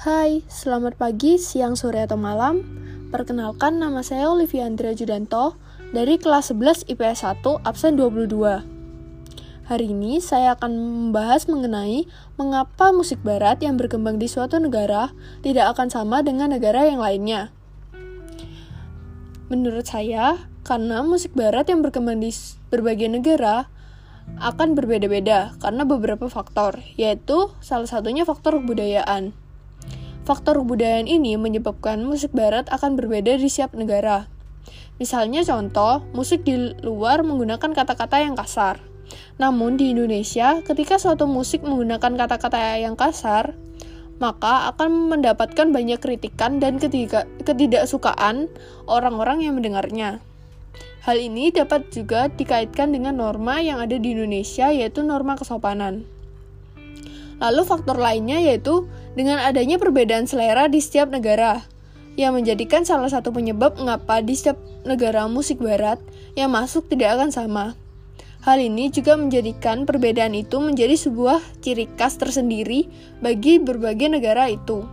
Hai, 0.00 0.40
selamat 0.48 0.96
pagi, 0.96 1.36
siang, 1.36 1.76
sore, 1.76 2.00
atau 2.00 2.16
malam. 2.16 2.64
Perkenalkan, 3.12 3.76
nama 3.76 4.00
saya 4.00 4.32
Olivia 4.32 4.64
Andrea 4.64 4.96
Judanto 4.96 5.60
dari 5.92 6.16
kelas 6.16 6.56
11 6.56 6.88
IPS 6.88 7.20
1, 7.44 7.60
absen 7.68 8.00
22. 8.00 8.64
Hari 9.68 9.86
ini 9.92 10.16
saya 10.24 10.56
akan 10.56 10.72
membahas 10.72 11.44
mengenai 11.52 12.08
mengapa 12.40 12.96
musik 12.96 13.20
barat 13.20 13.60
yang 13.60 13.76
berkembang 13.76 14.16
di 14.16 14.24
suatu 14.24 14.56
negara 14.56 15.12
tidak 15.44 15.76
akan 15.76 15.92
sama 15.92 16.24
dengan 16.24 16.48
negara 16.48 16.88
yang 16.88 17.04
lainnya. 17.04 17.52
Menurut 19.52 19.84
saya, 19.84 20.48
karena 20.64 21.04
musik 21.04 21.36
barat 21.36 21.68
yang 21.68 21.84
berkembang 21.84 22.24
di 22.24 22.32
berbagai 22.72 23.20
negara 23.20 23.68
akan 24.40 24.72
berbeda-beda 24.72 25.60
karena 25.60 25.84
beberapa 25.84 26.24
faktor, 26.32 26.80
yaitu 26.96 27.52
salah 27.60 27.84
satunya 27.84 28.24
faktor 28.24 28.64
kebudayaan. 28.64 29.36
Faktor 30.30 30.62
kebudayaan 30.62 31.10
ini 31.10 31.34
menyebabkan 31.34 32.06
musik 32.06 32.30
barat 32.30 32.70
akan 32.70 32.94
berbeda 32.94 33.34
di 33.34 33.50
setiap 33.50 33.74
negara. 33.74 34.30
Misalnya 35.02 35.42
contoh, 35.42 36.06
musik 36.14 36.46
di 36.46 36.54
luar 36.86 37.26
menggunakan 37.26 37.74
kata-kata 37.74 38.22
yang 38.22 38.38
kasar. 38.38 38.78
Namun 39.42 39.74
di 39.74 39.90
Indonesia, 39.90 40.62
ketika 40.62 41.02
suatu 41.02 41.26
musik 41.26 41.66
menggunakan 41.66 42.14
kata-kata 42.14 42.78
yang 42.78 42.94
kasar, 42.94 43.58
maka 44.22 44.70
akan 44.70 45.10
mendapatkan 45.10 45.74
banyak 45.74 45.98
kritikan 45.98 46.62
dan 46.62 46.78
ketiga, 46.78 47.26
ketidaksukaan 47.42 48.46
orang-orang 48.86 49.42
yang 49.42 49.58
mendengarnya. 49.58 50.22
Hal 51.02 51.18
ini 51.18 51.50
dapat 51.50 51.90
juga 51.90 52.30
dikaitkan 52.30 52.94
dengan 52.94 53.18
norma 53.18 53.58
yang 53.58 53.82
ada 53.82 53.98
di 53.98 54.14
Indonesia, 54.14 54.70
yaitu 54.70 55.02
norma 55.02 55.34
kesopanan. 55.34 56.06
Lalu 57.40 57.62
faktor 57.66 57.96
lainnya 57.96 58.38
yaitu 58.38 58.86
dengan 59.20 59.36
adanya 59.36 59.76
perbedaan 59.76 60.24
selera 60.24 60.64
di 60.72 60.80
setiap 60.80 61.12
negara, 61.12 61.60
yang 62.16 62.32
menjadikan 62.32 62.88
salah 62.88 63.12
satu 63.12 63.28
penyebab 63.36 63.76
mengapa 63.76 64.24
di 64.24 64.32
setiap 64.32 64.56
negara 64.88 65.28
musik 65.28 65.60
barat 65.60 66.00
yang 66.40 66.48
masuk 66.48 66.88
tidak 66.88 67.20
akan 67.20 67.28
sama. 67.28 67.76
Hal 68.40 68.56
ini 68.56 68.88
juga 68.88 69.20
menjadikan 69.20 69.84
perbedaan 69.84 70.32
itu 70.32 70.56
menjadi 70.56 70.96
sebuah 70.96 71.36
ciri 71.60 71.84
khas 72.00 72.16
tersendiri 72.16 72.88
bagi 73.20 73.60
berbagai 73.60 74.08
negara 74.08 74.48
itu. 74.48 74.88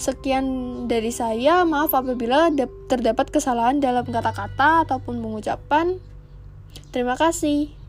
Sekian 0.00 0.44
dari 0.88 1.12
saya, 1.12 1.68
maaf 1.68 1.92
apabila 1.92 2.48
terdapat 2.88 3.28
kesalahan 3.28 3.84
dalam 3.84 4.08
kata-kata 4.08 4.88
ataupun 4.88 5.20
pengucapan. 5.20 6.00
Terima 6.88 7.20
kasih. 7.20 7.81